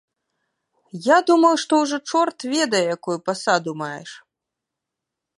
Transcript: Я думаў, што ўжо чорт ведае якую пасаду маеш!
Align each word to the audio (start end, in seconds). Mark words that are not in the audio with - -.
Я 1.07 1.17
думаў, 1.29 1.59
што 1.63 1.73
ўжо 1.83 1.99
чорт 2.11 2.39
ведае 2.53 2.81
якую 2.95 3.17
пасаду 3.27 3.71
маеш! 3.83 4.11